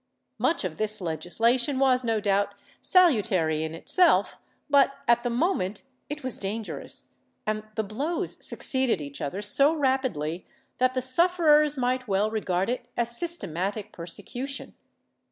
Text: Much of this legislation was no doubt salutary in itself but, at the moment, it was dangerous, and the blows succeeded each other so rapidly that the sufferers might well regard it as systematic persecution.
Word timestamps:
Much 0.39 0.63
of 0.63 0.77
this 0.77 0.99
legislation 0.99 1.77
was 1.77 2.03
no 2.03 2.19
doubt 2.19 2.55
salutary 2.81 3.61
in 3.61 3.75
itself 3.75 4.39
but, 4.67 4.95
at 5.07 5.21
the 5.21 5.29
moment, 5.29 5.83
it 6.09 6.23
was 6.23 6.39
dangerous, 6.39 7.09
and 7.45 7.61
the 7.75 7.83
blows 7.83 8.43
succeeded 8.43 8.99
each 8.99 9.21
other 9.21 9.43
so 9.43 9.75
rapidly 9.75 10.43
that 10.79 10.95
the 10.95 11.03
sufferers 11.03 11.77
might 11.77 12.07
well 12.07 12.31
regard 12.31 12.67
it 12.67 12.87
as 12.97 13.15
systematic 13.15 13.91
persecution. 13.91 14.73